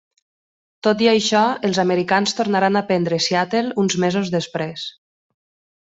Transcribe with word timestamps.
Tot 0.87 1.03
i 1.07 1.09
això, 1.11 1.41
els 1.69 1.81
americans 1.85 2.35
tornaran 2.39 2.81
a 2.81 2.83
prendre 2.89 3.23
Seattle 3.29 3.79
uns 3.85 4.01
mesos 4.07 4.37
després. 4.39 4.91